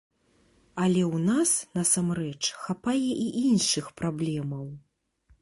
[0.83, 4.67] Але ў нас, насамрэч, хапае і іншых праблемаў.